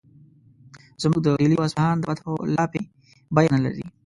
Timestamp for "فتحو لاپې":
2.09-2.81